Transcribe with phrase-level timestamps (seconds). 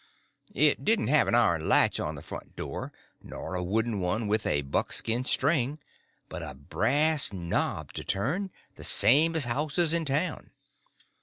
[0.55, 4.47] It didn't have an iron latch on the front door, nor a wooden one with
[4.47, 5.77] a buckskin string,
[6.27, 10.49] but a brass knob to turn, the same as houses in town.